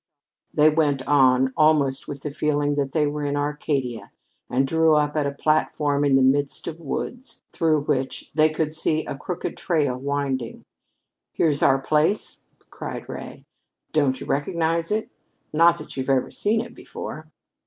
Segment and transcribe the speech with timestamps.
[0.51, 4.11] They went on, almost with the feeling that they were in Arcadia,
[4.49, 8.73] and drew up at a platform in the midst of woods, through which they could
[8.73, 10.65] see a crooked trail winding.
[11.33, 12.41] "Here's our place!"
[12.71, 13.45] cried Ray.
[13.93, 15.11] "Don't you recognize it?
[15.53, 17.27] Not that you've ever seen it before."